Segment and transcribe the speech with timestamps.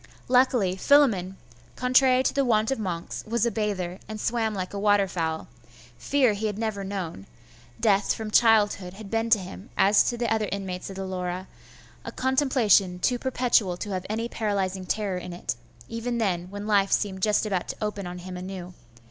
[0.27, 1.37] Luckily Philammon,
[1.75, 5.47] contrary to the wont of monks, was a bather, and swam like a water fowl:
[5.95, 7.27] fear he had never known:
[7.79, 11.47] death from childhood had been to him, as to the other inmates of the Laura,
[12.03, 15.53] a contemplation too perpetual to have any paralysing terror in it,
[15.87, 18.73] even then, when life seemed just about to open on him anew.